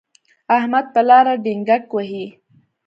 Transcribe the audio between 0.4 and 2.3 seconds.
احمد په لاره ډینګګ وهي.